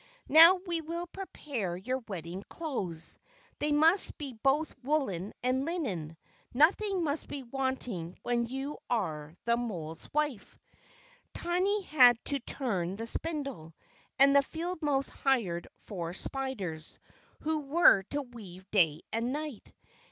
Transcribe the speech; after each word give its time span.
Now 0.29 0.55
we 0.55 0.81
will 0.81 1.05
prepare 1.05 1.77
your 1.77 1.99
wedding 1.99 2.41
clothes. 2.49 3.19
They 3.59 3.71
must 3.71 4.17
be 4.17 4.33
both 4.33 4.73
woollen 4.83 5.31
and 5.43 5.63
linen. 5.63 6.17
Nothing 6.55 7.03
must 7.03 7.27
be 7.27 7.43
wanting 7.43 8.17
when 8.23 8.47
you 8.47 8.79
are 8.89 9.35
the 9.45 9.57
mole's 9.57 10.11
wife." 10.11 10.57
Tiny 11.35 11.83
had 11.83 12.17
to 12.25 12.39
turn 12.39 12.95
the 12.95 13.05
spindle; 13.05 13.75
and 14.17 14.35
the 14.35 14.41
field 14.41 14.81
mouse 14.81 15.09
hired 15.09 15.67
four 15.75 16.13
spiders, 16.13 16.97
who 17.41 17.59
were 17.59 18.01
to 18.09 18.23
weave 18.23 18.67
day 18.71 19.01
and 19.13 19.31
night. 19.31 19.71